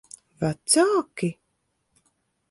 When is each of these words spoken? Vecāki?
Vecāki? 0.43 1.29